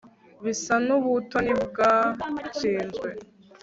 [0.43, 3.09] Bisa nubutoni bwatsinzwe